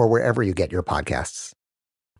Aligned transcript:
or 0.00 0.08
wherever 0.08 0.42
you 0.42 0.54
get 0.54 0.72
your 0.72 0.82
podcasts. 0.82 1.52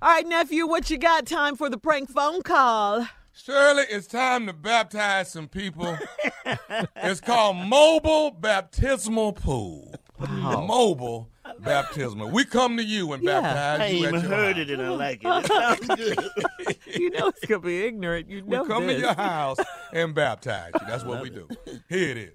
All 0.02 0.10
right, 0.10 0.26
nephew, 0.26 0.66
what 0.66 0.90
you 0.90 0.98
got? 0.98 1.26
Time 1.26 1.56
for 1.56 1.70
the 1.70 1.78
prank 1.78 2.10
phone 2.10 2.42
call. 2.42 3.06
Shirley, 3.32 3.84
it's 3.88 4.06
time 4.06 4.46
to 4.46 4.52
baptize 4.52 5.30
some 5.30 5.48
people. 5.48 5.96
it's 6.96 7.20
called 7.20 7.56
Mobile 7.56 8.32
Baptismal 8.32 9.32
Pool. 9.32 9.94
Wow. 10.18 10.66
Mobile 10.66 11.30
baptismal. 11.60 12.30
We 12.30 12.44
come 12.44 12.76
to 12.76 12.84
you 12.84 13.12
and 13.14 13.22
yeah. 13.22 13.40
baptize 13.40 13.80
I 13.80 13.86
you. 13.86 14.04
I 14.04 14.08
ain't 14.08 14.16
even 14.16 14.30
heard 14.30 14.56
house. 14.56 14.68
it 14.68 14.70
and 14.70 14.82
I 14.82 14.88
like 14.90 15.20
it. 15.24 15.90
It 15.90 15.96
good. 15.96 16.76
you 17.00 17.10
know 17.10 17.28
it's 17.28 17.46
gonna 17.46 17.60
be 17.60 17.86
ignorant. 17.86 18.28
You 18.28 18.42
know 18.42 18.62
we 18.62 18.68
come 18.68 18.86
this. 18.86 18.96
to 18.96 19.00
your 19.00 19.14
house 19.14 19.58
and 19.94 20.14
baptize 20.14 20.72
you. 20.78 20.86
That's 20.86 21.04
what 21.04 21.22
we 21.22 21.30
do. 21.30 21.48
Here 21.88 22.10
it 22.10 22.16
is. 22.18 22.32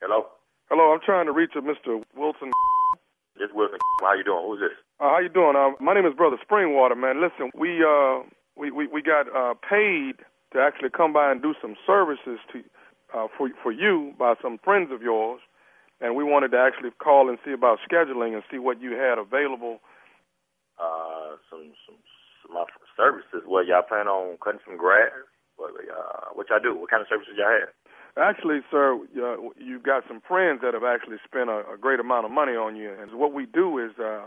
Hello. 0.00 0.26
Hello. 0.70 0.92
I'm 0.92 1.00
trying 1.04 1.26
to 1.26 1.32
reach 1.32 1.50
a 1.56 1.60
Mr. 1.60 2.00
Wilson. 2.16 2.52
This 3.38 3.54
Wilson. 3.54 3.78
How 4.02 4.14
you 4.14 4.24
doing? 4.24 4.42
Who's 4.46 4.58
this? 4.58 4.74
Uh, 4.98 5.14
how 5.14 5.18
you 5.22 5.30
doing? 5.30 5.54
Uh, 5.54 5.78
my 5.78 5.94
name 5.94 6.06
is 6.06 6.14
Brother 6.14 6.36
Springwater, 6.42 6.98
man. 6.98 7.22
Listen, 7.22 7.50
we 7.54 7.86
uh 7.86 8.26
we 8.58 8.70
we, 8.70 8.86
we 8.90 9.00
got 9.00 9.30
uh, 9.30 9.54
paid 9.54 10.18
to 10.52 10.58
actually 10.58 10.90
come 10.90 11.12
by 11.12 11.30
and 11.30 11.40
do 11.40 11.54
some 11.62 11.76
services 11.86 12.42
to 12.52 12.66
uh, 13.14 13.28
for 13.38 13.48
for 13.62 13.70
you 13.70 14.12
by 14.18 14.34
some 14.42 14.58
friends 14.58 14.90
of 14.90 15.02
yours, 15.02 15.40
and 16.00 16.16
we 16.16 16.24
wanted 16.24 16.50
to 16.50 16.58
actually 16.58 16.90
call 16.98 17.28
and 17.28 17.38
see 17.44 17.52
about 17.52 17.78
scheduling 17.86 18.34
and 18.34 18.42
see 18.50 18.58
what 18.58 18.82
you 18.82 18.98
had 18.98 19.18
available. 19.22 19.78
Uh, 20.74 21.38
some 21.46 21.70
some, 21.86 21.98
some 22.42 22.54
my 22.54 22.64
services. 22.98 23.46
Well, 23.46 23.64
y'all 23.64 23.86
plan 23.86 24.08
on 24.10 24.36
cutting 24.42 24.60
some 24.66 24.76
grass? 24.76 25.14
What 25.56 25.78
uh, 25.78 26.34
what 26.34 26.50
y'all 26.50 26.58
do? 26.58 26.74
What 26.74 26.90
kind 26.90 27.02
of 27.02 27.08
services 27.08 27.38
y'all 27.38 27.54
have? 27.54 27.70
Actually, 28.18 28.60
sir, 28.70 28.98
uh, 29.16 29.36
you've 29.58 29.84
got 29.84 30.02
some 30.08 30.20
friends 30.26 30.60
that 30.62 30.74
have 30.74 30.82
actually 30.82 31.18
spent 31.24 31.48
a, 31.48 31.62
a 31.72 31.76
great 31.80 32.00
amount 32.00 32.26
of 32.26 32.32
money 32.32 32.52
on 32.52 32.74
you. 32.74 32.92
And 33.00 33.12
what 33.12 33.32
we 33.32 33.46
do 33.46 33.78
is 33.78 33.92
uh, 33.98 34.26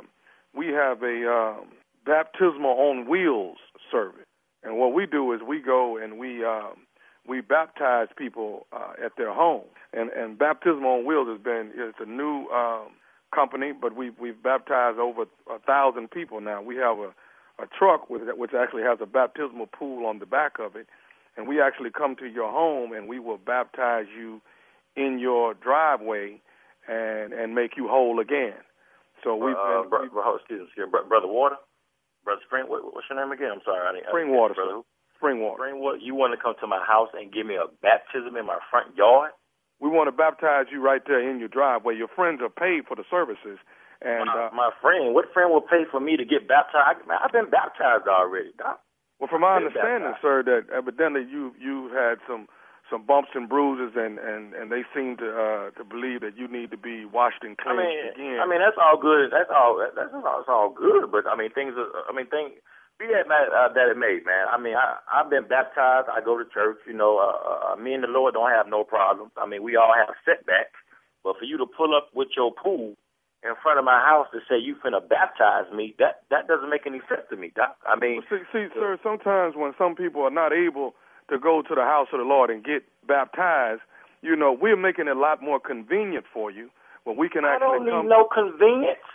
we 0.56 0.68
have 0.68 1.03
a 1.03 1.29
um, 1.29 1.68
baptismal 2.06 2.72
on 2.72 3.09
wheels 3.09 3.57
service. 3.91 4.25
And 4.63 4.78
what 4.78 4.94
we 4.94 5.06
do 5.06 5.34
is 5.34 5.41
we 5.46 5.59
go 5.59 5.97
and 5.97 6.18
we 6.18 6.46
um, 6.46 6.88
we 7.28 7.41
baptize 7.41 8.07
people 8.18 8.66
uh, 8.72 8.94
at 9.03 9.13
their 9.18 9.34
home. 9.34 9.66
And 9.91 10.09
and 10.12 10.38
baptismal 10.38 10.90
on 10.90 11.06
wheels 11.06 11.28
has 11.28 11.41
been 11.41 11.72
it's 11.75 11.97
a 12.00 12.06
new 12.06 12.47
um, 12.47 12.91
company, 13.35 13.73
but 13.73 13.96
we've 13.96 14.18
we've 14.19 14.41
baptized 14.41 15.00
over 15.00 15.23
a 15.53 15.59
thousand 15.59 16.12
people 16.12 16.40
now. 16.40 16.62
We 16.62 16.78
have 16.78 16.97
a 16.97 17.12
a 17.62 17.68
truck 17.78 18.09
with 18.09 18.22
which 18.38 18.52
actually 18.58 18.84
has 18.84 19.00
a 19.02 19.06
baptismal 19.06 19.68
pool 19.68 20.06
on 20.06 20.19
the 20.19 20.25
back 20.25 20.59
of 20.59 20.75
it 20.75 20.88
and 21.37 21.47
we 21.47 21.61
actually 21.61 21.91
come 21.91 22.15
to 22.17 22.25
your 22.25 22.51
home 22.51 22.93
and 22.93 23.07
we 23.07 23.19
will 23.19 23.37
baptize 23.37 24.07
you 24.17 24.41
in 24.95 25.19
your 25.19 25.53
driveway 25.53 26.41
and 26.87 27.33
and 27.33 27.55
make 27.55 27.77
you 27.77 27.87
whole 27.87 28.19
again. 28.19 28.59
So 29.23 29.35
we've 29.35 29.55
uh, 29.55 29.81
been, 29.83 29.89
bro, 29.89 30.09
bro, 30.09 30.35
excuse 30.35 30.67
me, 30.77 30.83
brother 30.89 31.27
Water, 31.27 31.55
brother 32.23 32.41
Spring. 32.45 32.65
What, 32.67 32.83
what's 32.93 33.07
your 33.09 33.21
name 33.21 33.31
again? 33.31 33.51
I'm 33.53 33.61
sorry, 33.63 33.85
I 33.87 33.93
didn't, 33.93 34.09
Spring 34.09 34.31
Water, 34.33 34.55
brother. 34.55 34.81
Spring 35.17 35.39
Water. 35.39 35.61
Spring 35.61 35.79
Water. 35.79 35.97
You 36.01 36.15
want 36.15 36.33
to 36.33 36.41
come 36.41 36.55
to 36.59 36.67
my 36.67 36.81
house 36.81 37.09
and 37.13 37.31
give 37.31 37.45
me 37.45 37.53
a 37.55 37.69
baptism 37.85 38.35
in 38.35 38.45
my 38.45 38.57
front 38.73 38.97
yard? 38.97 39.31
We 39.79 39.89
want 39.89 40.09
to 40.09 40.15
baptize 40.15 40.69
you 40.73 40.81
right 40.81 41.01
there 41.05 41.21
in 41.21 41.39
your 41.39 41.49
driveway. 41.49 41.97
Your 41.97 42.09
friends 42.09 42.41
are 42.41 42.49
paid 42.49 42.85
for 42.89 42.95
the 42.95 43.05
services. 43.09 43.57
And 44.01 44.25
my, 44.25 44.49
uh, 44.49 44.49
my 44.53 44.69
friend, 44.81 45.13
what 45.13 45.29
friend 45.33 45.53
will 45.53 45.61
pay 45.61 45.85
for 45.89 45.99
me 45.99 46.17
to 46.17 46.25
get 46.25 46.47
baptized? 46.49 47.05
Man, 47.05 47.17
I've 47.22 47.31
been 47.31 47.49
baptized 47.49 48.09
already, 48.09 48.49
Doc. 48.57 48.81
Well, 49.22 49.29
from 49.29 49.46
my 49.46 49.62
understanding, 49.62 50.18
sir, 50.18 50.41
that 50.50 50.73
evidently 50.73 51.22
you 51.29 51.53
you 51.62 51.94
had 51.94 52.18
some 52.26 52.50
some 52.90 53.06
bumps 53.06 53.29
and 53.38 53.46
bruises, 53.47 53.94
and 53.94 54.18
and 54.18 54.58
and 54.58 54.73
they 54.73 54.82
seem 54.97 55.16
to 55.22 55.29
uh 55.29 55.70
to 55.78 55.85
believe 55.85 56.26
that 56.26 56.41
you 56.41 56.50
need 56.50 56.73
to 56.73 56.78
be 56.82 57.06
washed 57.06 57.46
and 57.46 57.53
cleansed 57.53 57.85
I 57.85 57.85
mean, 57.85 58.02
again. 58.18 58.40
I 58.41 58.50
mean, 58.50 58.58
that's 58.66 58.82
all 58.82 58.97
good. 58.97 59.29
That's 59.29 59.53
all. 59.53 59.78
That's 59.78 60.09
all. 60.09 60.26
That's 60.26 60.50
all 60.50 60.73
good. 60.73 61.14
But 61.14 61.29
I 61.29 61.38
mean, 61.38 61.53
things. 61.53 61.78
Are, 61.78 61.85
I 62.09 62.18
mean, 62.18 62.26
things. 62.34 62.58
Be 62.97 63.14
that 63.14 63.29
uh, 63.29 63.70
that 63.70 63.94
it 63.94 63.97
may, 64.02 64.26
man. 64.26 64.50
I 64.50 64.58
mean, 64.58 64.73
I 64.73 64.97
I've 65.14 65.29
been 65.29 65.46
baptized. 65.46 66.09
I 66.09 66.26
go 66.26 66.41
to 66.41 66.46
church. 66.50 66.82
You 66.90 66.97
know, 66.97 67.22
uh, 67.22 67.73
uh, 67.73 67.76
me 67.78 67.94
and 67.94 68.02
the 68.02 68.09
Lord 68.09 68.34
don't 68.34 68.50
have 68.50 68.66
no 68.66 68.84
problems. 68.84 69.38
I 69.38 69.46
mean, 69.46 69.62
we 69.62 69.78
all 69.78 69.94
have 69.94 70.18
setbacks. 70.26 70.82
But 71.22 71.38
for 71.38 71.46
you 71.46 71.62
to 71.62 71.70
pull 71.70 71.94
up 71.94 72.09
with 72.18 72.34
your 72.35 72.50
pool 72.52 72.97
in 73.43 73.58
front 73.61 73.79
of 73.79 73.85
my 73.85 73.99
house 73.99 74.28
to 74.34 74.40
say 74.47 74.61
you 74.61 74.76
finna 74.76 75.02
baptize 75.02 75.66
me, 75.73 75.96
that 75.97 76.23
that 76.29 76.47
doesn't 76.47 76.70
make 76.70 76.85
any 76.85 77.02
sense 77.09 77.26
to 77.29 77.35
me, 77.35 77.52
Doc. 77.55 77.78
I 77.88 77.97
mean, 77.97 78.22
see, 78.29 78.46
see, 78.53 78.67
sir, 78.73 78.97
sometimes 79.02 79.55
when 79.55 79.73
some 79.78 79.96
people 79.96 80.22
are 80.22 80.34
not 80.34 80.53
able 80.53 80.93
to 81.29 81.40
go 81.40 81.61
to 81.61 81.73
the 81.73 81.82
house 81.82 82.08
of 82.14 82.20
the 82.20 82.26
Lord 82.26 82.49
and 82.49 82.64
get 82.64 82.84
baptized, 83.08 83.82
you 84.22 84.35
know, 84.35 84.53
we're 84.53 84.78
making 84.78 85.08
it 85.08 85.17
a 85.17 85.20
lot 85.20 85.41
more 85.41 85.59
convenient 85.59 86.26
for 86.32 86.52
you 86.52 86.70
when 87.03 87.17
we 87.17 87.29
can 87.29 87.46
actually. 87.46 87.66
I 87.66 87.78
don't 87.82 87.85
need 87.85 88.09
no 88.09 88.29
convenience. 88.29 89.08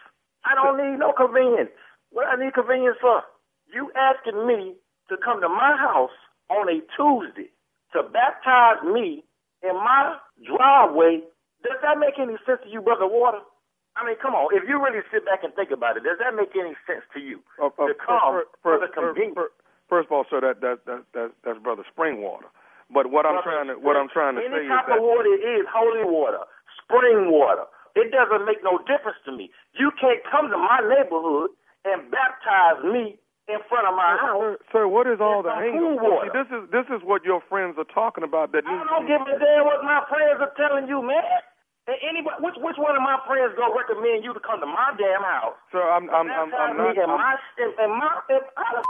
I 0.45 0.55
don't 0.55 0.79
need 0.79 0.99
no 0.99 1.13
convenience. 1.13 1.71
What 2.11 2.27
I 2.27 2.35
need 2.35 2.55
convenience 2.55 2.99
for? 3.01 3.23
You 3.73 3.91
asking 3.95 4.47
me 4.47 4.75
to 5.09 5.17
come 5.23 5.41
to 5.41 5.49
my 5.49 5.77
house 5.79 6.15
on 6.51 6.67
a 6.69 6.83
Tuesday 6.99 7.51
to 7.95 8.03
baptize 8.03 8.83
me 8.83 9.23
in 9.63 9.75
my 9.75 10.19
driveway. 10.43 11.23
Does 11.63 11.79
that 11.83 11.99
make 11.99 12.19
any 12.19 12.35
sense 12.47 12.61
to 12.65 12.71
you, 12.71 12.81
Brother 12.81 13.07
Water? 13.07 13.43
I 13.97 14.05
mean, 14.05 14.21
come 14.21 14.37
on. 14.37 14.53
If 14.53 14.69
you 14.69 14.77
really 14.77 15.01
sit 15.09 15.25
back 15.25 15.41
and 15.41 15.57
think 15.57 15.73
about 15.73 15.97
it, 15.97 16.05
does 16.05 16.21
that 16.21 16.37
make 16.37 16.53
any 16.53 16.77
sense 16.85 17.03
to 17.17 17.21
you? 17.21 17.41
Uh, 17.57 17.73
uh, 17.73 17.89
to 17.89 17.95
come 17.97 18.45
first, 18.45 18.53
for 18.61 18.77
the 18.77 18.93
first, 18.93 19.17
convenience. 19.17 19.51
first, 19.89 20.07
of 20.07 20.13
all, 20.13 20.29
sir, 20.29 20.45
that 20.45 20.61
that 20.61 20.85
that, 20.85 21.01
that 21.17 21.29
that's 21.41 21.59
Brother 21.65 21.85
Springwater. 21.89 22.53
But 22.93 23.11
what 23.11 23.25
I'm 23.27 23.43
trying 23.43 23.73
to 23.73 23.81
what 23.81 23.97
I'm 23.97 24.13
trying 24.13 24.37
to 24.37 24.45
say 24.45 24.53
is 24.53 24.53
any 24.53 24.69
type 24.69 24.87
that 24.87 25.01
of 25.01 25.03
water 25.03 25.33
is 25.33 25.65
holy 25.73 26.05
water, 26.05 26.45
spring 26.79 27.33
water. 27.33 27.65
It 27.97 28.13
doesn't 28.13 28.45
make 28.45 28.61
no 28.61 28.77
difference 28.85 29.17
to 29.25 29.33
me. 29.33 29.49
You 29.75 29.91
can't 29.97 30.21
come 30.29 30.53
to 30.53 30.59
my 30.61 30.85
neighborhood 30.85 31.57
and 31.89 32.13
baptize 32.13 32.85
me 32.85 33.17
in 33.49 33.59
front 33.71 33.89
of 33.89 33.97
my 33.97 34.21
house. 34.21 34.61
Sir, 34.71 34.87
what 34.87 35.09
is 35.09 35.19
all 35.19 35.43
the 35.43 35.51
angle? 35.51 35.97
See, 35.97 36.31
this 36.37 36.49
is 36.53 36.63
this 36.71 36.87
is 36.93 37.01
what 37.03 37.25
your 37.25 37.41
friends 37.49 37.81
are 37.81 37.89
talking 37.89 38.23
about. 38.23 38.53
That 38.53 38.69
I 38.69 38.85
don't 38.85 39.09
give 39.09 39.25
a 39.25 39.35
damn 39.41 39.65
what 39.65 39.83
my 39.83 40.05
friends 40.07 40.39
are 40.45 40.53
telling 40.55 40.87
you, 40.87 41.01
man. 41.01 41.25
And 41.87 41.99
anybody, 42.03 42.43
which 42.43 42.59
which 42.59 42.79
one 42.83 42.99
of 42.99 43.03
my 43.07 43.15
friends 43.31 43.55
gonna 43.55 43.71
recommend 43.75 44.27
you 44.27 44.35
to 44.35 44.43
come 44.43 44.59
to 44.59 44.67
my 44.67 44.91
damn 44.99 45.23
house? 45.23 45.55
Sir, 45.71 45.83
I'm 45.87 46.11
I'm 46.11 46.27
I'm, 46.27 46.51
I'm 46.51 46.75
not. 46.75 46.99
I'm- 46.99 47.15
my 47.15 47.35
in 47.63 47.71
my 47.95 48.13
in, 48.31 48.43
how 48.59 48.71
the 48.75 48.83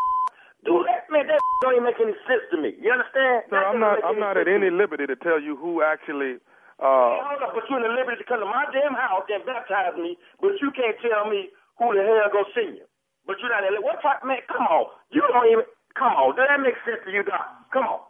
do 0.65 0.81
that, 0.89 1.05
man? 1.13 1.29
That 1.29 1.39
don't 1.61 1.77
even 1.77 1.85
make 1.85 2.01
any 2.01 2.17
sense 2.25 2.43
to 2.51 2.57
me. 2.57 2.73
You 2.81 2.91
understand? 2.97 3.45
Sir, 3.53 3.61
That 3.61 3.69
I'm 3.69 3.79
doesn't 3.79 4.05
I'm 4.05 4.19
not 4.19 4.41
at 4.41 4.49
any 4.49 4.73
liberty 4.73 5.05
to 5.07 5.17
tell 5.17 5.37
you 5.39 5.55
who 5.61 5.85
actually. 5.85 6.41
Hey, 6.41 6.85
Uh, 6.85 7.21
hold 7.25 7.41
up, 7.41 7.53
but 7.57 7.65
you're 7.69 7.81
in 7.81 7.89
the 7.89 7.93
liberty 7.97 8.21
to 8.21 8.27
come 8.29 8.41
to 8.41 8.49
my 8.49 8.65
damn 8.73 8.93
house 8.97 9.25
and 9.33 9.41
baptize 9.49 9.97
me, 9.97 10.17
but 10.45 10.57
you 10.61 10.69
can't 10.77 10.97
tell 11.01 11.25
me 11.29 11.49
who 11.81 11.93
the 11.97 12.05
hell 12.05 12.29
go 12.33 12.45
see 12.53 12.81
you. 12.81 12.85
But 13.25 13.41
you're 13.41 13.49
not 13.53 13.65
in 13.65 13.77
What 13.81 14.01
type, 14.05 14.21
man? 14.25 14.41
Come 14.49 14.65
on. 14.69 14.89
You 15.09 15.25
don't 15.25 15.49
even, 15.53 15.65
come 15.97 16.13
on. 16.13 16.37
Does 16.37 16.45
that 16.49 16.61
make 16.61 16.77
sense 16.85 17.01
to 17.05 17.11
you, 17.13 17.25
Doc? 17.25 17.45
Come 17.73 17.89
on. 17.89 18.01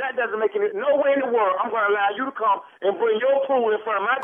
That 0.00 0.16
doesn't 0.16 0.40
make 0.40 0.56
any, 0.56 0.72
no 0.74 0.96
way 0.98 1.14
in 1.14 1.20
the 1.22 1.30
world 1.30 1.54
I'm 1.60 1.68
going 1.70 1.84
to 1.84 1.92
allow 1.92 2.10
you 2.16 2.24
to 2.26 2.34
come 2.34 2.58
and 2.82 2.96
bring 2.98 3.20
your 3.20 3.44
pool 3.46 3.70
in 3.70 3.78
front 3.84 4.00
of 4.02 4.04
my 4.08 4.16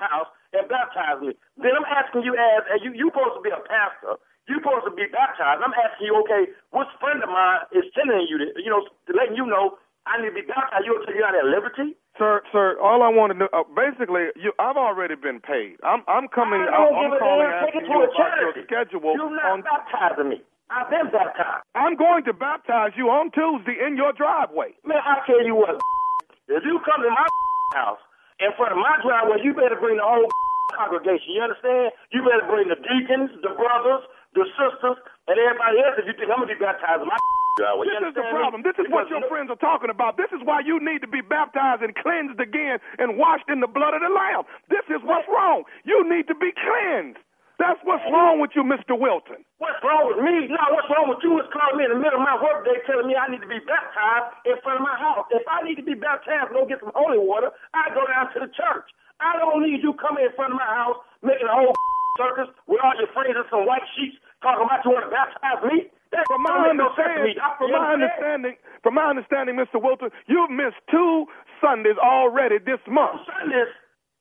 house 0.00 0.28
and 0.52 0.66
baptize 0.70 1.20
me. 1.22 1.34
Then 1.58 1.74
I'm 1.74 1.86
asking 1.86 2.22
you 2.26 2.34
as, 2.34 2.62
as 2.70 2.80
you, 2.82 2.94
you 2.94 3.10
supposed 3.10 3.38
to 3.38 3.42
be 3.42 3.50
a 3.50 3.62
pastor. 3.66 4.18
You 4.46 4.60
supposed 4.60 4.84
to 4.84 4.92
be 4.92 5.08
baptized. 5.08 5.64
I'm 5.64 5.72
asking 5.72 6.10
you, 6.10 6.14
okay, 6.26 6.52
which 6.70 6.90
friend 7.00 7.24
of 7.24 7.30
mine 7.32 7.64
is 7.72 7.86
sending 7.96 8.28
you, 8.28 8.36
to, 8.42 8.46
you 8.60 8.68
know, 8.68 8.84
to 8.84 9.10
letting 9.16 9.36
you 9.38 9.48
know 9.48 9.80
I 10.04 10.20
need 10.20 10.36
to 10.36 10.36
be 10.36 10.44
baptized. 10.44 10.84
You 10.84 11.00
you're 11.08 11.24
not 11.24 11.32
at 11.32 11.48
liberty? 11.48 11.96
Sir, 12.20 12.44
sir, 12.52 12.76
all 12.78 13.02
I 13.02 13.10
want 13.10 13.32
to 13.32 13.36
know, 13.40 13.50
uh, 13.50 13.64
basically, 13.74 14.30
you, 14.38 14.52
I've 14.60 14.76
already 14.76 15.16
been 15.16 15.40
paid. 15.40 15.80
I'm, 15.82 16.04
I'm 16.06 16.28
coming. 16.28 16.60
I 16.62 16.70
don't 16.70 16.94
I'm 16.94 17.10
give 17.10 17.16
a 17.16 17.18
calling. 17.18 17.48
Take 17.64 17.74
asking 17.74 17.90
you 17.90 17.98
a 17.98 18.06
about 18.06 18.14
your 18.14 18.28
charity. 18.54 18.62
schedule. 18.68 19.12
You're 19.16 19.34
not 19.34 19.50
on, 19.50 19.60
baptizing 19.66 20.28
me. 20.30 20.38
I've 20.70 20.86
been 20.92 21.08
baptized. 21.10 21.64
I'm 21.74 21.96
going 21.96 22.22
to 22.28 22.32
baptize 22.36 22.92
you 22.94 23.08
on 23.10 23.32
Tuesday 23.34 23.80
in 23.80 23.96
your 23.96 24.12
driveway. 24.12 24.76
Man, 24.84 25.00
I 25.02 25.24
tell 25.26 25.42
you 25.42 25.56
what, 25.56 25.80
if 26.52 26.62
you 26.62 26.78
come 26.84 27.02
to 27.02 27.10
my 27.10 27.26
house 27.74 27.98
in 28.42 28.50
front 28.58 28.74
of 28.74 28.78
my 28.80 28.98
driveway, 29.02 29.42
you 29.42 29.54
better 29.54 29.78
bring 29.78 29.98
the 29.98 30.06
whole 30.06 30.26
congregation. 30.78 31.34
You 31.34 31.42
understand? 31.42 31.92
You 32.10 32.22
better 32.26 32.46
bring 32.50 32.66
the 32.70 32.78
deacons, 32.78 33.30
the 33.42 33.54
brothers, 33.54 34.02
the 34.34 34.44
sisters, 34.58 34.98
and 35.30 35.34
everybody 35.38 35.78
else 35.82 35.94
if 35.98 36.06
you 36.10 36.14
think 36.18 36.30
I'm 36.30 36.42
going 36.42 36.50
to 36.50 36.54
be 36.54 36.62
baptized 36.62 37.02
in 37.02 37.08
my 37.08 37.18
driveway. 37.62 37.86
This 37.86 38.10
is 38.10 38.14
the 38.18 38.26
problem. 38.34 38.66
This 38.66 38.78
is 38.82 38.86
what 38.90 39.06
your 39.06 39.22
friends 39.30 39.48
are 39.54 39.60
talking 39.62 39.88
about. 39.88 40.18
This 40.18 40.30
is 40.34 40.42
why 40.42 40.60
you 40.66 40.82
need 40.82 41.00
to 41.06 41.10
be 41.10 41.22
baptized 41.22 41.86
and 41.86 41.94
cleansed 41.94 42.42
again 42.42 42.82
and 42.98 43.16
washed 43.16 43.46
in 43.46 43.62
the 43.62 43.70
blood 43.70 43.94
of 43.94 44.02
the 44.02 44.10
Lamb. 44.10 44.44
This 44.68 44.84
is 44.90 44.98
what's 45.06 45.26
wrong. 45.30 45.62
You 45.86 46.02
need 46.02 46.26
to 46.26 46.34
be 46.34 46.50
cleansed. 46.50 47.22
That's 47.58 47.78
what's 47.86 48.02
wrong 48.10 48.42
with 48.42 48.50
you, 48.58 48.66
Mr. 48.66 48.98
Wilton. 48.98 49.46
What's 49.62 49.78
wrong 49.86 50.10
with 50.10 50.18
me? 50.18 50.50
No, 50.50 50.62
what's 50.74 50.90
wrong 50.90 51.06
with 51.06 51.22
you 51.22 51.38
is 51.38 51.46
calling 51.54 51.78
me 51.78 51.86
in 51.86 51.94
the 51.94 52.00
middle 52.02 52.18
of 52.18 52.26
my 52.26 52.34
workday 52.34 52.82
telling 52.82 53.06
me 53.06 53.14
I 53.14 53.30
need 53.30 53.46
to 53.46 53.50
be 53.50 53.62
baptized 53.62 54.34
in 54.42 54.58
front 54.66 54.82
of 54.82 54.84
my 54.84 54.98
house. 54.98 55.22
If 55.30 55.46
I 55.46 55.62
need 55.62 55.78
to 55.78 55.86
be 55.86 55.94
baptized 55.94 56.50
and 56.50 56.58
go 56.58 56.66
get 56.66 56.82
some 56.82 56.90
holy 56.98 57.22
water, 57.22 57.54
I 57.70 57.94
go 57.94 58.02
down 58.10 58.34
to 58.34 58.42
the 58.42 58.50
church. 58.50 58.90
I 59.22 59.38
don't 59.38 59.62
need 59.62 59.86
you 59.86 59.94
coming 60.02 60.26
in 60.26 60.34
front 60.34 60.50
of 60.50 60.58
my 60.58 60.66
house 60.66 60.98
making 61.22 61.46
a 61.46 61.54
whole 61.54 61.70
circus 62.18 62.50
with 62.66 62.82
all 62.82 62.98
your 62.98 63.10
friends 63.14 63.38
and 63.38 63.46
some 63.46 63.62
white 63.70 63.86
sheets 63.94 64.18
talking 64.42 64.66
about 64.66 64.82
you 64.82 64.90
want 64.90 65.06
to 65.06 65.14
baptize 65.14 65.62
me. 65.70 65.86
That 66.10 66.26
From 66.26 66.42
my 66.42 66.70
make 66.70 66.78
no 66.78 66.90
understanding, 66.90 67.34
from 67.58 67.70
my 67.74 67.86
understanding, 67.90 68.54
from 68.82 68.94
my 68.94 69.06
understanding, 69.10 69.54
Mr. 69.58 69.82
Wilton, 69.82 70.10
you've 70.30 70.50
missed 70.50 70.78
two 70.90 71.26
Sundays 71.58 71.98
already 71.98 72.58
this 72.58 72.78
month. 72.86 73.26
Sundays. 73.26 73.70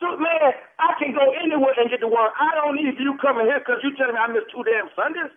Man, 0.03 0.51
I 0.83 0.89
can 0.99 1.15
go 1.15 1.23
anywhere 1.39 1.73
and 1.79 1.87
get 1.89 2.03
to 2.03 2.11
work. 2.11 2.35
I 2.35 2.51
don't 2.59 2.75
need 2.75 2.99
you 2.99 3.15
coming 3.23 3.47
here 3.47 3.59
because 3.63 3.79
you 3.83 3.95
telling 3.95 4.13
me 4.15 4.19
I 4.19 4.27
missed 4.27 4.51
two 4.51 4.63
damn 4.67 4.91
Sundays. 4.99 5.31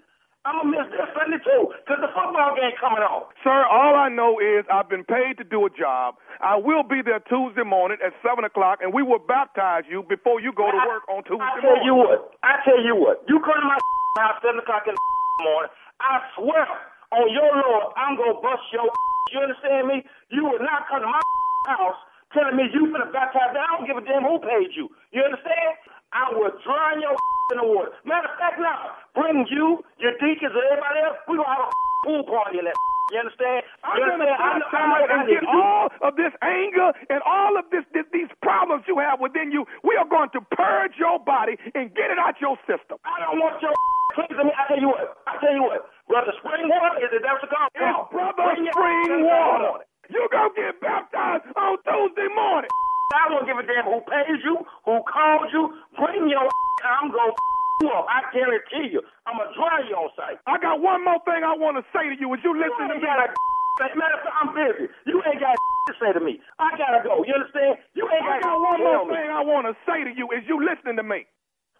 I'm 0.47 0.63
going 0.63 0.71
to 0.71 0.79
miss 0.79 0.87
this 0.95 1.11
Sunday 1.15 1.43
too 1.43 1.75
because 1.83 1.99
the 2.03 2.11
football 2.15 2.55
game 2.55 2.75
coming 2.79 3.03
on. 3.03 3.27
Sir, 3.43 3.67
all 3.67 3.99
I 3.99 4.07
know 4.11 4.39
is 4.39 4.63
I've 4.71 4.87
been 4.87 5.03
paid 5.03 5.39
to 5.43 5.45
do 5.47 5.67
a 5.67 5.73
job. 5.75 6.19
I 6.39 6.55
will 6.55 6.87
be 6.87 7.03
there 7.03 7.19
Tuesday 7.27 7.67
morning 7.67 7.99
at 7.99 8.15
7 8.23 8.43
o'clock, 8.47 8.79
and 8.79 8.95
we 8.95 9.03
will 9.03 9.19
baptize 9.23 9.83
you 9.91 10.07
before 10.07 10.39
you 10.39 10.55
go 10.55 10.71
to 10.71 10.81
work 10.87 11.03
on 11.11 11.23
Tuesday 11.27 11.43
I 11.43 11.59
tell 11.59 11.75
morning. 11.75 11.87
you 11.91 11.95
what. 11.99 12.21
I 12.47 12.63
tell 12.63 12.79
you 12.79 12.95
what. 12.95 13.27
You 13.27 13.43
come 13.43 13.59
to 13.59 13.67
my 13.67 13.79
house 14.23 14.39
7 14.43 14.55
o'clock 14.63 14.87
in 14.87 14.95
the 14.95 15.03
morning, 15.51 15.71
I 15.99 16.15
swear 16.39 16.67
on 17.11 17.27
your 17.35 17.51
Lord, 17.51 17.91
I'm 17.99 18.15
going 18.15 18.35
to 18.35 18.41
bust 18.43 18.63
your 18.71 18.87
You 19.35 19.43
understand 19.43 19.91
me? 19.91 20.07
You 20.31 20.47
will 20.47 20.63
not 20.63 20.87
come 20.87 21.03
to 21.03 21.11
my 21.11 21.19
house 21.67 21.99
telling 22.35 22.57
me 22.57 22.67
you 22.73 22.91
finna 22.91 23.11
baptize 23.13 23.53
me. 23.55 23.61
I 23.61 23.69
don't 23.77 23.87
give 23.87 23.99
a 23.99 24.05
damn 24.05 24.25
who 24.27 24.39
paid 24.41 24.75
you. 24.75 24.89
You 25.13 25.23
understand? 25.23 25.79
I 26.15 26.31
will 26.33 26.51
drown 26.65 27.03
your 27.03 27.15
in 27.53 27.59
the 27.63 27.67
water. 27.67 27.93
Matter 28.07 28.31
of 28.31 28.39
fact, 28.39 28.59
now, 28.59 28.97
bring 29.15 29.47
you, 29.51 29.85
your 29.99 30.15
deacons, 30.19 30.55
and 30.55 30.65
everybody 30.71 30.99
else. 31.07 31.19
we 31.29 31.37
going 31.39 31.47
to 31.47 31.55
have 31.55 31.67
a 31.67 31.71
pool 32.07 32.23
party 32.27 32.59
in 32.59 32.67
that. 32.67 32.75
You 33.15 33.23
understand? 33.23 33.63
I'm 33.87 34.03
you 34.03 34.07
going 34.11 34.19
to 34.19 34.35
understand? 34.35 34.43
I 34.43 34.59
know, 34.59 34.67
I 34.67 35.07
know 35.07 35.15
I 35.15 35.23
and 35.23 35.31
get 35.31 35.47
all 35.47 35.87
of 36.03 36.19
this 36.19 36.35
anger 36.43 36.91
and 37.07 37.23
all 37.23 37.55
of 37.55 37.71
this, 37.71 37.87
this 37.95 38.03
these 38.11 38.27
problems 38.43 38.83
you 38.91 38.99
have 38.99 39.23
within 39.23 39.55
you. 39.55 39.63
We 39.87 39.95
are 39.95 40.11
going 40.11 40.27
to 40.35 40.43
purge 40.43 40.99
your 40.99 41.23
body 41.23 41.55
and 41.79 41.95
get 41.95 42.11
it 42.11 42.19
out 42.19 42.43
your 42.43 42.59
system. 42.67 42.99
I 43.07 43.23
don't 43.23 43.39
want 43.39 43.63
your 43.63 43.71
please 44.19 44.35
me. 44.43 44.51
I 44.51 44.67
tell 44.67 44.81
you 44.83 44.89
what. 44.91 45.23
I 45.29 45.39
tell 45.39 45.55
you 45.55 45.63
what. 45.63 45.87
Brother 46.09 46.35
Springwater, 46.43 46.99
is 47.05 47.11
it 47.15 47.23
that's 47.23 47.43
the 47.43 47.51
call? 47.53 47.69
Come 47.79 47.95
on. 47.95 48.05
Brother 48.11 48.43
Bring 48.43 48.65
your 48.67 48.75
Springwater, 48.75 49.87
you 50.11 50.23
going 50.31 50.51
to 50.51 50.55
get 50.59 50.75
baptized 50.81 51.47
on 51.55 51.76
Tuesday 51.97 52.29
morning. 52.37 52.71
I 53.17 53.29
don't 53.33 53.47
give 53.49 53.57
a 53.57 53.65
damn 53.65 53.89
who 53.89 54.01
pays 54.05 54.41
you, 54.45 54.61
who 54.85 55.01
called 55.09 55.49
you. 55.53 55.73
Bring 55.97 56.29
your 56.29 56.45
I'm 56.85 57.09
going 57.11 57.33
to 57.37 57.85
you 57.85 57.91
up. 57.93 58.07
I 58.09 58.21
guarantee 58.33 58.93
you. 58.93 59.01
I'm 59.27 59.37
going 59.41 59.49
to 59.53 59.57
dry 59.57 59.81
you 59.89 59.97
on 59.97 60.11
site. 60.17 60.39
I 60.47 60.57
got 60.61 60.81
one 60.81 61.05
more 61.05 61.21
thing 61.25 61.45
I 61.45 61.57
want 61.57 61.77
to 61.81 61.85
say 61.93 62.09
to 62.13 62.17
you. 62.21 62.29
Is 62.37 62.41
you 62.45 62.53
listen 62.57 62.89
to 62.93 62.97
ain't 62.97 63.03
me? 63.03 63.09
got 63.09 63.21
a 63.25 63.29
Matter 63.97 64.17
of 64.17 64.25
fact, 64.25 64.37
I'm 64.41 64.51
busy. 64.57 64.87
You 65.09 65.21
ain't 65.29 65.41
got 65.41 65.53
to 65.57 65.93
say 66.01 66.13
to 66.13 66.21
me. 66.21 66.41
I 66.59 66.73
gotta 66.81 67.05
go. 67.05 67.25
You 67.29 67.35
understand? 67.37 67.77
You 67.95 68.09
ain't 68.09 68.25
I 68.25 68.41
got 68.41 68.49
got 68.49 68.57
to 68.57 68.65
one 68.65 68.81
more 68.85 69.05
me. 69.09 69.15
thing 69.17 69.29
I 69.33 69.43
want 69.45 69.69
to 69.69 69.75
say 69.89 70.05
to 70.05 70.13
you. 70.17 70.29
Is 70.33 70.45
you 70.49 70.57
listening 70.61 70.97
to 70.97 71.05
me? 71.05 71.27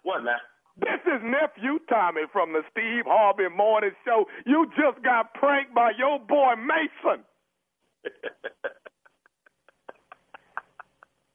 What, 0.03 0.23
man? 0.23 0.37
This 0.77 1.01
is 1.09 1.21
nephew 1.25 1.79
Tommy 1.89 2.29
from 2.31 2.53
the 2.53 2.61
Steve 2.69 3.05
Harvey 3.09 3.49
Morning 3.49 3.91
Show. 4.05 4.25
You 4.45 4.69
just 4.77 5.01
got 5.03 5.33
pranked 5.33 5.73
by 5.73 5.91
your 5.97 6.19
boy 6.19 6.53
Mason. 6.57 7.25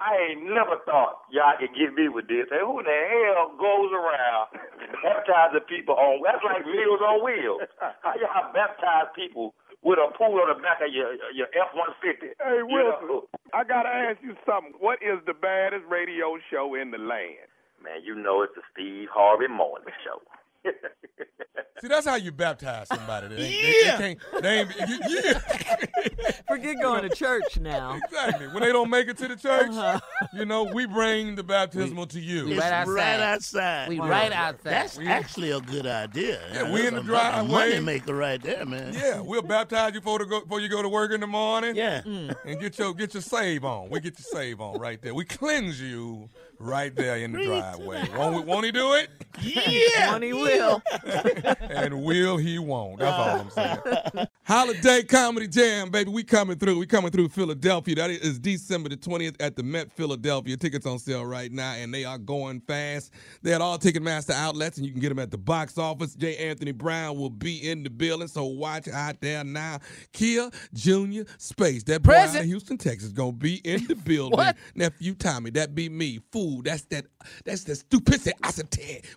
I 0.00 0.12
ain't 0.28 0.44
never 0.44 0.76
thought 0.84 1.24
y'all 1.32 1.56
could 1.56 1.72
get 1.72 1.96
me 1.96 2.12
with 2.12 2.28
this. 2.28 2.44
Hey, 2.52 2.60
who 2.60 2.84
the 2.84 2.92
hell 3.08 3.56
goes 3.56 3.90
around 3.96 4.52
baptizing 5.04 5.64
people 5.68 5.96
on? 5.96 6.20
That's 6.20 6.44
like 6.44 6.68
Meals 6.68 7.00
on 7.00 7.24
Wheels. 7.24 7.64
How 8.04 8.12
y'all 8.20 8.52
baptize 8.52 9.08
people 9.16 9.54
with 9.80 9.96
a 9.96 10.12
pool 10.12 10.36
on 10.44 10.52
the 10.52 10.60
back 10.60 10.84
of 10.84 10.92
your 10.92 11.16
your 11.32 11.48
F 11.56 11.72
one 11.72 11.96
fifty? 12.04 12.36
Hey, 12.36 12.60
Wilson, 12.60 13.24
I 13.56 13.64
got 13.64 13.88
to 13.88 13.92
ask 13.92 14.20
you 14.20 14.36
something. 14.44 14.76
What 14.84 15.00
is 15.00 15.16
the 15.24 15.32
baddest 15.34 15.88
radio 15.88 16.36
show 16.52 16.76
in 16.76 16.92
the 16.92 17.00
land? 17.00 17.48
Man, 17.80 18.04
you 18.04 18.14
know 18.14 18.42
it's 18.42 18.52
the 18.56 18.62
Steve 18.72 19.08
Harvey 19.12 19.48
Morning 19.48 19.88
Show. 20.04 20.20
See, 21.80 21.88
that's 21.88 22.06
how 22.06 22.14
you 22.14 22.32
baptize 22.32 22.88
somebody. 22.88 23.28
They, 23.28 23.82
Yeah. 23.84 23.96
they, 23.96 24.14
they 24.14 24.14
can't. 24.14 24.42
They 24.42 24.60
ain't. 24.60 24.88
You, 24.88 24.98
yeah. 25.08 25.38
Forget 26.48 26.76
going 26.80 27.08
to 27.08 27.14
church 27.14 27.60
now. 27.60 27.98
Exactly. 28.02 28.48
When 28.48 28.62
they 28.62 28.72
don't 28.72 28.88
make 28.88 29.08
it 29.08 29.18
to 29.18 29.28
the 29.28 29.36
church, 29.36 29.70
uh-huh. 29.70 30.00
you 30.32 30.46
know, 30.46 30.64
we 30.64 30.86
bring 30.86 31.34
the 31.34 31.42
baptismal 31.42 32.06
to 32.08 32.20
you. 32.20 32.48
It's 32.48 32.88
right 32.88 33.20
outside. 33.20 33.88
We 33.90 34.00
right 34.00 34.32
outside. 34.32 34.70
That's 34.70 34.96
We- 34.96 35.06
actually 35.06 35.50
a 35.50 35.60
good 35.60 35.86
idea. 35.86 36.40
Yeah, 36.52 36.72
we 36.72 36.86
in 36.86 36.94
the 36.94 37.02
That's 37.02 37.04
a 37.04 37.08
driveway. 37.08 37.50
Money 37.52 37.80
maker 37.80 38.14
right 38.14 38.42
there, 38.42 38.64
man. 38.64 38.94
Yeah, 38.94 39.20
we'll 39.20 39.42
baptize 39.42 39.92
you 39.92 40.00
before, 40.00 40.20
to 40.20 40.24
go, 40.24 40.40
before 40.40 40.60
you 40.60 40.70
go 40.70 40.80
to 40.80 40.88
work 40.88 41.12
in 41.12 41.20
the 41.20 41.26
morning. 41.26 41.76
Yeah. 41.76 42.00
Mm. 42.02 42.34
And 42.46 42.60
get 42.60 42.78
your 42.78 42.94
get 42.94 43.12
your 43.12 43.22
save 43.22 43.64
on. 43.64 43.90
We 43.90 44.00
get 44.00 44.18
your 44.18 44.24
save 44.24 44.62
on 44.62 44.78
right 44.78 45.00
there. 45.02 45.14
We 45.14 45.26
cleanse 45.26 45.80
you 45.80 46.30
right 46.58 46.94
there 46.94 47.16
in 47.18 47.32
the 47.32 47.44
driveway. 47.44 48.08
Won't, 48.16 48.46
won't 48.46 48.64
he 48.64 48.72
do 48.72 48.94
it? 48.94 49.10
Yeah. 49.40 50.12
One 50.12 50.22
he 50.22 50.32
will. 50.32 50.82
and 51.60 52.02
will 52.02 52.36
he 52.36 52.58
won't. 52.58 53.00
That's 53.00 53.16
all 53.16 53.40
I'm 53.40 53.50
saying. 53.50 54.26
Holiday 54.44 55.02
Comedy 55.02 55.48
Jam, 55.48 55.90
baby. 55.90 56.10
We 56.10 56.22
coming 56.22 56.56
through. 56.56 56.78
We 56.78 56.86
coming 56.86 57.10
through 57.10 57.28
Philadelphia. 57.30 57.96
That 57.96 58.10
is 58.10 58.38
December 58.38 58.88
the 58.88 58.96
20th 58.96 59.36
at 59.40 59.56
the 59.56 59.62
Met 59.62 59.92
Philadelphia. 59.92 60.56
Tickets 60.56 60.86
on 60.86 60.98
sale 60.98 61.26
right 61.26 61.50
now, 61.50 61.72
and 61.72 61.92
they 61.92 62.04
are 62.04 62.18
going 62.18 62.60
fast. 62.60 63.12
They're 63.42 63.56
at 63.56 63.60
all 63.60 63.76
Ticketmaster 63.78 64.30
outlets, 64.30 64.76
and 64.78 64.86
you 64.86 64.92
can 64.92 65.00
get 65.00 65.08
them 65.08 65.18
at 65.18 65.30
the 65.30 65.38
box 65.38 65.78
office. 65.78 66.14
J. 66.14 66.36
Anthony 66.36 66.72
Brown 66.72 67.18
will 67.18 67.30
be 67.30 67.68
in 67.68 67.82
the 67.82 67.90
building, 67.90 68.28
so 68.28 68.44
watch 68.44 68.86
out 68.88 69.20
there 69.20 69.42
now. 69.42 69.80
Kier 70.12 70.54
Junior 70.72 71.24
Spates, 71.38 71.82
that 71.84 72.02
boy 72.02 72.14
out 72.14 72.36
of 72.36 72.44
Houston, 72.44 72.78
Texas, 72.78 73.10
gonna 73.10 73.32
be 73.32 73.56
in 73.64 73.84
the 73.86 73.94
building. 74.04 74.36
What? 74.36 74.56
Nephew 74.76 75.14
Tommy, 75.14 75.50
that 75.50 75.74
be 75.74 75.88
me. 75.88 76.20
Fool, 76.30 76.45
that's 76.64 76.82
that. 76.84 77.06
That's 77.44 77.64
the 77.64 77.74
stupidity 77.74 78.32
I 78.42 78.50
said 78.50 78.68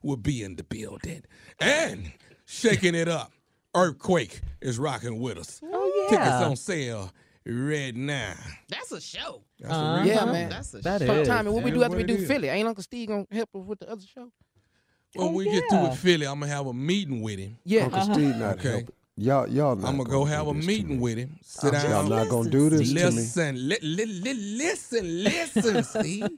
will 0.04 0.18
be 0.18 0.44
in 0.44 0.56
the 0.56 0.64
building, 0.64 1.24
and 1.60 2.12
shaking 2.46 2.96
it 2.96 3.08
up. 3.08 3.32
Earthquake 3.76 4.42
is 4.62 4.80
rocking 4.80 5.20
with 5.20 5.38
us. 5.38 5.62
Oh 5.64 5.92
yeah. 6.04 6.10
Tickets 6.18 6.40
yeah. 6.42 6.48
on 6.50 6.56
sale 6.56 7.12
right 7.46 7.96
now. 7.96 8.34
That's 8.68 8.92
a 8.92 9.00
show. 9.02 9.44
That's 9.60 9.74
Uh-huh. 9.74 10.02
real- 10.04 10.08
Yeah, 10.08 10.26
man. 10.26 10.50
That's 10.50 10.74
a 10.74 10.80
That 10.80 11.02
show. 11.02 11.14
is. 11.22 11.28
Tommy, 11.28 11.52
what 11.52 11.64
we 11.64 11.72
do 11.72 11.84
after 11.84 11.98
we 11.98 12.04
do 12.04 12.16
it 12.16 12.22
is. 12.22 12.28
Philly? 12.28 12.50
Ain't 12.50 12.68
Uncle 12.68 12.84
Steve 12.84 13.08
gonna 13.10 13.26
help 13.32 13.50
us 13.56 13.66
with 13.66 13.80
the 13.80 13.90
other 13.92 14.02
show? 14.02 14.32
When 15.16 15.28
Oh, 15.28 15.32
we 15.32 15.46
get 15.46 15.64
through 15.70 15.90
with 15.90 16.00
Philly, 16.00 16.26
I'm 16.28 16.40
gonna 16.40 16.52
have 16.52 16.66
a 16.68 16.74
meeting 16.74 17.22
with 17.22 17.40
him. 17.40 17.58
Yeah. 17.64 17.86
Uncle 17.86 18.00
Uh-huh. 18.02 18.14
Steve 18.14 18.36
not 18.38 18.60
Okay. 18.60 18.70
helping. 18.70 18.96
Y'all, 19.22 19.50
y'all 19.50 19.74
I'm 19.86 19.98
gonna 19.98 20.06
go 20.06 20.24
have 20.24 20.48
a 20.48 20.54
meeting 20.54 21.02
with 21.02 21.18
him. 21.18 21.38
Sit 21.42 21.74
down. 21.74 21.90
Y'all 21.90 22.08
down. 22.08 22.10
not 22.10 22.30
gonna 22.30 22.50
do 22.50 22.70
this 22.70 22.88
to 22.88 22.96
me. 22.96 23.04
Listen, 23.04 23.68
li- 23.68 23.78
li- 23.82 24.06
li- 24.06 24.58
listen, 24.58 25.24
listen, 25.24 25.84
Steve. 26.04 26.30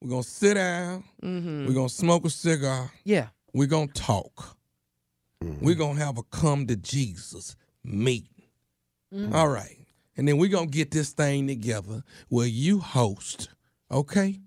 We're 0.00 0.08
gonna 0.08 0.22
sit 0.22 0.54
down. 0.54 1.02
Mm-hmm. 1.20 1.66
We're 1.66 1.74
gonna 1.74 1.88
smoke 1.88 2.24
a 2.24 2.30
cigar. 2.30 2.88
Yeah. 3.02 3.28
We're 3.52 3.66
gonna 3.66 3.88
talk. 3.88 4.56
Mm-hmm. 5.42 5.64
We're 5.64 5.74
gonna 5.74 5.98
have 5.98 6.18
a 6.18 6.22
come 6.22 6.68
to 6.68 6.76
Jesus 6.76 7.56
meeting. 7.82 8.28
Mm-hmm. 9.12 9.34
All 9.34 9.48
right. 9.48 9.76
And 10.16 10.28
then 10.28 10.38
we're 10.38 10.50
gonna 10.50 10.66
get 10.68 10.92
this 10.92 11.10
thing 11.10 11.48
together 11.48 12.04
where 12.28 12.46
you 12.46 12.78
host, 12.78 13.48
okay? 13.90 14.38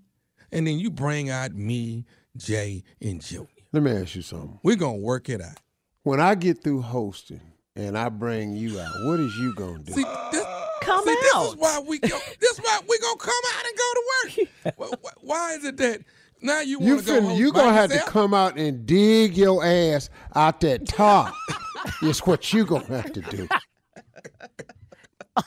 And 0.52 0.66
then 0.66 0.78
you 0.78 0.90
bring 0.90 1.28
out 1.28 1.52
me, 1.52 2.06
Jay, 2.34 2.82
and 3.02 3.20
Junior. 3.20 3.48
Let 3.72 3.82
me 3.82 3.90
ask 3.90 4.14
you 4.14 4.22
something. 4.22 4.58
We're 4.62 4.76
gonna 4.76 4.96
work 4.96 5.28
it 5.28 5.42
out. 5.42 5.60
When 6.06 6.20
I 6.20 6.36
get 6.36 6.62
through 6.62 6.82
hosting 6.82 7.40
and 7.74 7.98
I 7.98 8.08
bring 8.10 8.54
you 8.54 8.78
out, 8.78 8.92
what 9.06 9.18
is 9.18 9.36
you 9.38 9.52
gonna 9.56 9.80
do? 9.80 9.92
See, 9.92 10.04
this, 10.30 10.44
uh, 10.44 10.66
Come 10.80 11.02
see, 11.04 11.10
this 11.20 11.34
out. 11.34 11.46
is 11.48 11.56
why 11.56 11.80
we 11.84 11.98
go. 11.98 12.16
this 12.40 12.52
is 12.52 12.58
why 12.60 12.78
we 12.88 12.96
gonna 13.00 13.16
come 13.16 13.34
out 13.54 13.64
and 13.66 13.76
go 13.76 13.92
to 13.92 14.02
work. 14.14 14.76
Why- 14.76 14.96
why, 15.00 15.10
why 15.20 15.52
is 15.54 15.64
it 15.64 15.76
that 15.78 16.02
now 16.40 16.60
you 16.60 16.78
You 16.80 16.94
want 16.94 17.00
to 17.00 17.06
go? 17.06 17.20
finna, 17.22 17.36
you 17.36 17.52
by 17.52 17.58
gonna 17.58 17.72
have 17.72 17.90
to 17.90 17.98
come 18.06 18.34
out 18.34 18.56
and 18.56 18.86
dig 18.86 19.36
your 19.36 19.64
ass 19.64 20.08
out 20.36 20.60
that 20.60 20.86
top. 20.86 21.34
it's 22.02 22.24
what 22.24 22.52
you 22.52 22.64
gonna 22.64 22.86
have 22.86 23.12
to 23.12 23.20
do. 23.22 23.48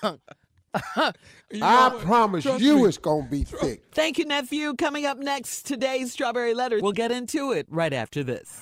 You 0.04 1.60
know 1.62 1.66
I 1.66 1.88
what? 1.88 2.01
promise 2.01 2.44
Trust 2.44 2.62
you, 2.62 2.75
me. 2.80 2.84
it's 2.89 2.98
gonna 2.98 3.28
be 3.30 3.44
thick. 3.46 3.84
Thank 3.94 4.18
you, 4.18 4.25
nephew. 4.25 4.75
Coming 4.75 5.06
up 5.06 5.18
next, 5.20 5.66
today's 5.66 6.12
Strawberry 6.12 6.54
Letter. 6.54 6.80
We'll 6.82 6.92
get 6.92 7.12
into 7.12 7.54
it 7.54 7.66
right 7.70 7.94
after 7.94 8.24
this. 8.25 8.62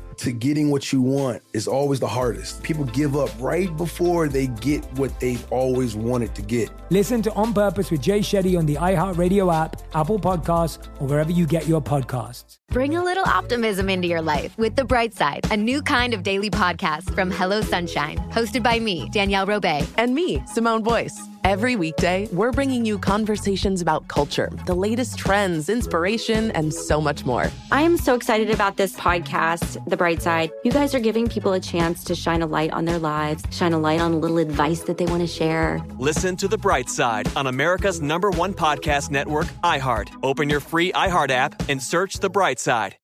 to 0.21 0.31
getting 0.31 0.69
what 0.69 0.93
you 0.93 1.01
want 1.01 1.41
is 1.53 1.67
always 1.67 1.99
the 1.99 2.07
hardest. 2.07 2.61
People 2.61 2.85
give 2.85 3.15
up 3.17 3.29
right 3.39 3.75
before 3.75 4.27
they 4.27 4.47
get 4.47 4.85
what 4.93 5.19
they've 5.19 5.51
always 5.51 5.95
wanted 5.95 6.35
to 6.35 6.43
get. 6.43 6.69
Listen 6.91 7.23
to 7.23 7.33
On 7.33 7.53
Purpose 7.53 7.89
with 7.89 8.01
Jay 8.01 8.19
Shetty 8.19 8.57
on 8.57 8.67
the 8.67 8.75
iHeartRadio 8.75 9.51
app, 9.53 9.81
Apple 9.95 10.19
Podcasts, 10.19 10.87
or 11.01 11.07
wherever 11.07 11.31
you 11.31 11.47
get 11.47 11.67
your 11.67 11.81
podcasts. 11.81 12.57
Bring 12.69 12.95
a 12.95 13.03
little 13.03 13.25
optimism 13.25 13.89
into 13.89 14.07
your 14.07 14.21
life 14.21 14.57
with 14.57 14.75
The 14.75 14.85
Bright 14.85 15.13
Side, 15.13 15.45
a 15.51 15.57
new 15.57 15.81
kind 15.81 16.13
of 16.13 16.23
daily 16.23 16.49
podcast 16.49 17.13
from 17.15 17.31
Hello 17.31 17.61
Sunshine, 17.61 18.17
hosted 18.31 18.63
by 18.63 18.79
me, 18.79 19.09
Danielle 19.09 19.47
Robay. 19.47 19.85
And 19.97 20.13
me, 20.13 20.41
Simone 20.45 20.83
Boyce. 20.83 21.19
Every 21.43 21.75
weekday, 21.75 22.29
we're 22.31 22.51
bringing 22.51 22.85
you 22.85 22.99
conversations 22.99 23.81
about 23.81 24.07
culture, 24.07 24.51
the 24.67 24.75
latest 24.75 25.17
trends, 25.17 25.69
inspiration, 25.69 26.51
and 26.51 26.71
so 26.71 27.01
much 27.01 27.25
more. 27.25 27.47
I 27.71 27.81
am 27.81 27.97
so 27.97 28.13
excited 28.13 28.51
about 28.51 28.77
this 28.77 28.95
podcast, 28.95 29.83
The 29.89 29.97
Bright 29.97 30.10
Side. 30.19 30.51
You 30.63 30.71
guys 30.71 30.95
are 30.95 30.99
giving 30.99 31.29
people 31.29 31.53
a 31.53 31.59
chance 31.59 32.03
to 32.05 32.15
shine 32.15 32.41
a 32.41 32.47
light 32.47 32.71
on 32.71 32.85
their 32.85 32.97
lives, 32.97 33.43
shine 33.51 33.73
a 33.73 33.77
light 33.77 34.01
on 34.01 34.13
a 34.13 34.17
little 34.17 34.39
advice 34.39 34.81
that 34.85 34.97
they 34.97 35.05
want 35.05 35.21
to 35.21 35.27
share. 35.27 35.79
Listen 35.99 36.35
to 36.37 36.47
The 36.47 36.57
Bright 36.57 36.89
Side 36.89 37.29
on 37.37 37.45
America's 37.45 38.01
number 38.01 38.31
one 38.31 38.55
podcast 38.55 39.11
network, 39.11 39.45
iHeart. 39.63 40.09
Open 40.23 40.49
your 40.49 40.59
free 40.59 40.91
iHeart 40.93 41.29
app 41.29 41.69
and 41.69 41.79
search 41.79 42.15
The 42.15 42.29
Bright 42.31 42.59
Side. 42.59 42.97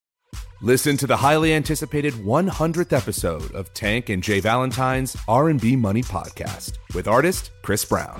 Listen 0.61 0.97
to 0.97 1.05
the 1.05 1.17
highly 1.17 1.53
anticipated 1.53 2.13
100th 2.13 2.91
episode 2.91 3.53
of 3.53 3.71
Tank 3.75 4.09
and 4.09 4.23
Jay 4.23 4.39
Valentine's 4.39 5.15
R&B 5.27 5.75
Money 5.75 6.01
podcast 6.01 6.73
with 6.95 7.07
artist 7.07 7.51
Chris 7.61 7.85
Brown. 7.85 8.19